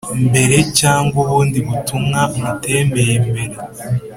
[0.27, 3.55] mbere cyangwa ubundi butumwa mutemeye mbere